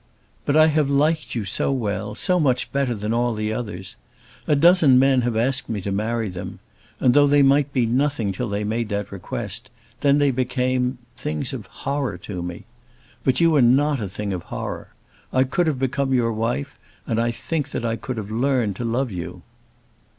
"But 0.47 0.57
I 0.57 0.65
have 0.65 0.89
liked 0.89 1.35
you 1.35 1.45
so 1.45 1.71
well, 1.71 2.15
so 2.15 2.39
much 2.39 2.71
better 2.71 2.95
than 2.95 3.13
all 3.13 3.39
others! 3.53 3.97
A 4.47 4.55
dozen 4.55 4.97
men 4.97 5.21
have 5.21 5.37
asked 5.37 5.69
me 5.69 5.79
to 5.81 5.91
marry 5.91 6.27
them. 6.27 6.57
And 6.99 7.13
though 7.13 7.27
they 7.27 7.43
might 7.43 7.71
be 7.71 7.85
nothing 7.85 8.31
till 8.31 8.49
they 8.49 8.63
made 8.63 8.89
that 8.89 9.11
request, 9.11 9.69
then 9.99 10.17
they 10.17 10.31
became 10.31 10.97
things 11.17 11.53
of 11.53 11.67
horror 11.67 12.17
to 12.17 12.41
me. 12.41 12.63
But 13.23 13.39
you 13.39 13.51
were 13.51 13.61
not 13.61 13.99
a 14.01 14.09
thing 14.09 14.33
of 14.33 14.41
horror. 14.49 14.87
I 15.31 15.43
could 15.43 15.67
have 15.67 15.77
become 15.77 16.15
your 16.15 16.33
wife, 16.33 16.79
and 17.05 17.19
I 17.19 17.29
think 17.29 17.69
that 17.69 17.85
I 17.85 17.95
could 17.95 18.17
have 18.17 18.31
learned 18.31 18.77
to 18.77 18.83
love 18.83 19.11
you." 19.11 19.43